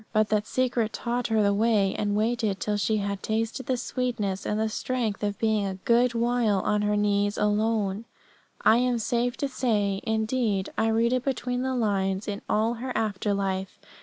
But 0.13 0.29
that 0.29 0.47
Secret 0.47 0.93
taught 0.93 1.27
her 1.27 1.43
the 1.43 1.53
way, 1.53 1.93
and 1.93 2.15
waited 2.15 2.59
till 2.59 2.75
she 2.75 2.97
had 2.97 3.21
tasted 3.21 3.67
the 3.67 3.77
sweetness 3.77 4.47
and 4.47 4.59
the 4.59 4.67
strength 4.67 5.21
of 5.23 5.37
being 5.37 5.63
a 5.67 5.75
good 5.85 6.15
while 6.15 6.57
on 6.61 6.81
her 6.81 6.97
knees 6.97 7.37
alone, 7.37 8.05
I 8.61 8.77
am 8.77 8.97
safe 8.97 9.37
to 9.37 9.47
say; 9.47 9.99
indeed, 10.01 10.71
I 10.75 10.87
read 10.87 11.13
it 11.13 11.23
between 11.23 11.61
the 11.61 11.75
lines 11.75 12.27
in 12.27 12.41
all 12.49 12.73
her 12.81 12.91
after 12.97 13.35
life. 13.35 13.79